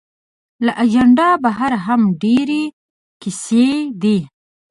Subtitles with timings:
[0.65, 2.63] له اجنډا بهر هم ډېرې
[3.21, 3.67] کیسې
[4.01, 4.17] دي.